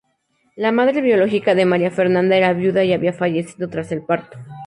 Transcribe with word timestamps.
La 0.55 0.71
madre 0.71 0.99
biológica 1.01 1.53
de 1.53 1.65
Maria 1.67 1.91
Fernanda 1.91 2.35
era 2.35 2.53
viuda 2.53 2.83
y 2.83 2.91
había 2.91 3.13
fallecido 3.13 3.69
tras 3.69 3.91
el 3.91 4.01
parto. 4.01 4.35